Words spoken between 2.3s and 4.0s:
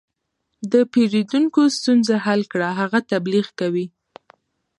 کړه، هغه تبلیغ کوي.